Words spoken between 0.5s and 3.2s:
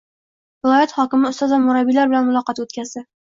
Viloyat hokimi ustoz va murabbiylar bilan muloqot o‘tkazdi